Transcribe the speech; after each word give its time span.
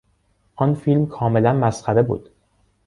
آن 0.55 0.75
فیلم 0.75 1.05
کاملا 1.05 1.53
مسخره 1.53 2.01
بود. 2.03 2.29